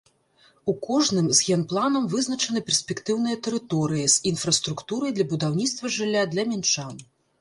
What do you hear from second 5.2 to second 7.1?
будаўніцтва жылля для мінчан.